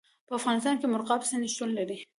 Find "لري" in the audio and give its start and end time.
1.79-1.97